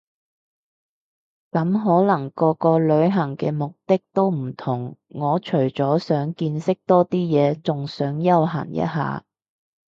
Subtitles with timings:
[1.51, 9.23] 咁可能個個旅行嘅目的都唔同我除咗想見識多啲嘢，仲想休閒一下